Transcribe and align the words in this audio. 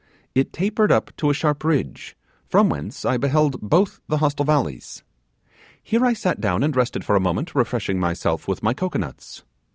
It 0.33 0.51
tapered 0.51 0.91
to 1.17 1.29
a 1.29 1.33
sharp 1.35 1.63
ridge, 1.63 2.17
from 2.49 2.69
whence 2.69 3.05
I 3.05 3.17
beheld 3.17 3.61
both 3.61 3.99
the 4.07 4.17
hostile 4.17 4.45
valleys. 4.45 5.03
Here 5.83 6.03
I 6.07 6.13
sat 6.13 6.41
down 6.41 6.63
and 6.63 6.75
rested 6.75 7.05
for 7.05 7.15
a 7.15 7.19
moment, 7.21 7.53
refreshing 7.53 7.99
myself 7.99 8.47
with 8.47 8.63
my 8.63 8.73
cocoanuts. 8.73 9.43